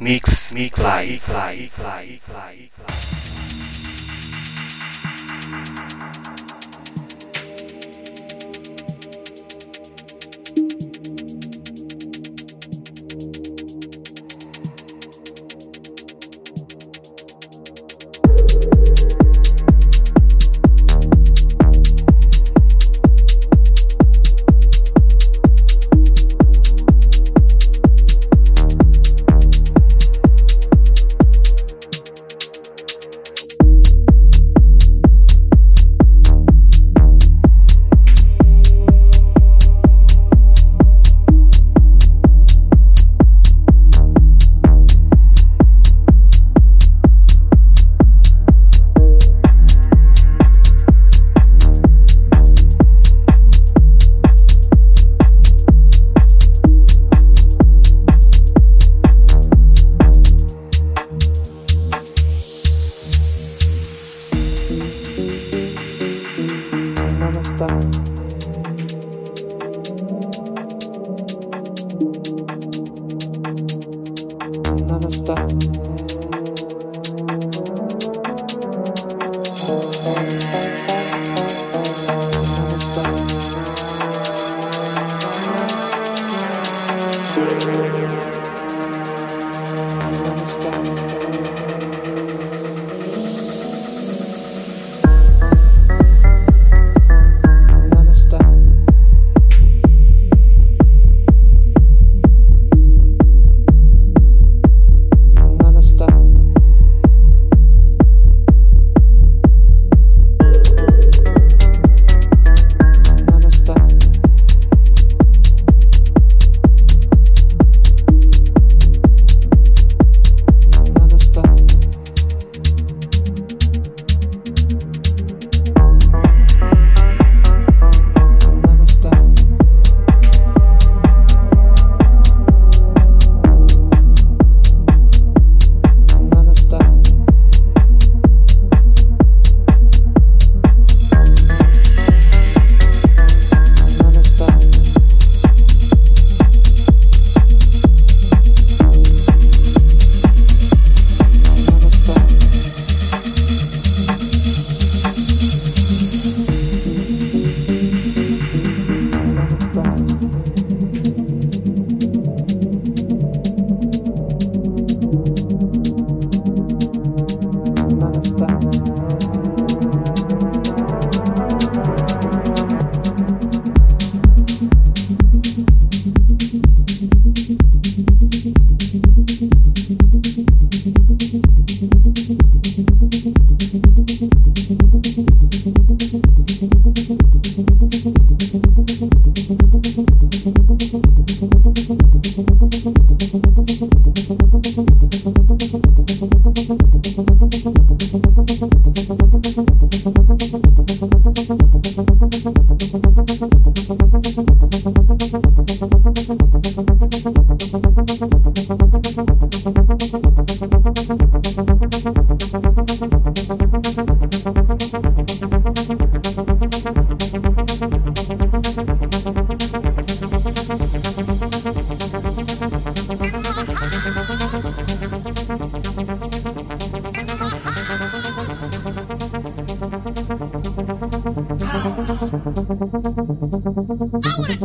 [0.00, 2.70] Mix, mix, fly, fly, fly, fly, fly.
[2.86, 3.27] mix.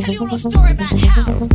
[0.04, 1.53] tell you a little story about house.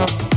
[0.00, 0.29] Thank